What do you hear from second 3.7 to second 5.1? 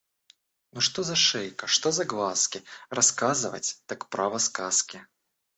так, право, сказки!